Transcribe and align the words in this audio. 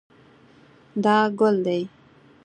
دا 1.03 1.15
ګل 1.39 1.55
دی 1.65 1.81